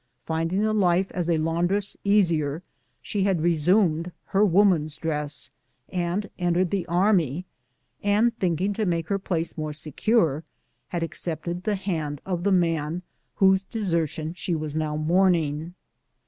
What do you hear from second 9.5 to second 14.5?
more secure, had accepted the hand of the man whose desertion